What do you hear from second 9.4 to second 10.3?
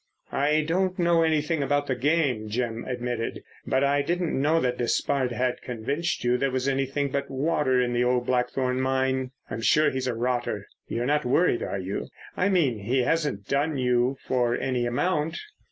I'm sure he's a